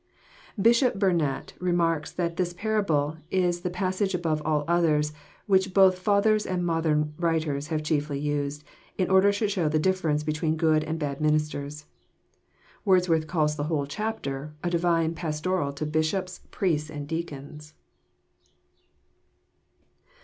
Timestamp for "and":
6.47-6.65, 10.83-10.97, 16.89-17.07